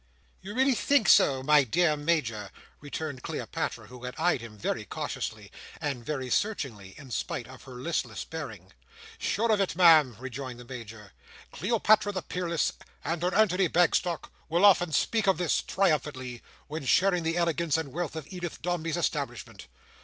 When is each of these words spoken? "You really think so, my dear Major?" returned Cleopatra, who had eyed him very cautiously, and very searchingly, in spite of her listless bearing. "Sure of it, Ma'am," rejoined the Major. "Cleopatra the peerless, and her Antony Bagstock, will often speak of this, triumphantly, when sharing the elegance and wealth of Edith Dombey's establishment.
"You 0.41 0.55
really 0.55 0.73
think 0.73 1.07
so, 1.07 1.43
my 1.43 1.63
dear 1.63 1.95
Major?" 1.95 2.49
returned 2.79 3.21
Cleopatra, 3.21 3.85
who 3.85 4.03
had 4.05 4.15
eyed 4.17 4.41
him 4.41 4.57
very 4.57 4.83
cautiously, 4.83 5.51
and 5.79 6.03
very 6.03 6.27
searchingly, 6.31 6.95
in 6.97 7.11
spite 7.11 7.47
of 7.47 7.65
her 7.65 7.75
listless 7.75 8.25
bearing. 8.25 8.73
"Sure 9.19 9.51
of 9.51 9.61
it, 9.61 9.75
Ma'am," 9.75 10.15
rejoined 10.17 10.59
the 10.59 10.65
Major. 10.65 11.11
"Cleopatra 11.51 12.13
the 12.13 12.23
peerless, 12.23 12.73
and 13.03 13.21
her 13.21 13.35
Antony 13.35 13.67
Bagstock, 13.67 14.31
will 14.49 14.65
often 14.65 14.91
speak 14.91 15.27
of 15.27 15.37
this, 15.37 15.61
triumphantly, 15.61 16.41
when 16.65 16.83
sharing 16.83 17.21
the 17.21 17.37
elegance 17.37 17.77
and 17.77 17.93
wealth 17.93 18.15
of 18.15 18.25
Edith 18.31 18.59
Dombey's 18.63 18.97
establishment. 18.97 19.67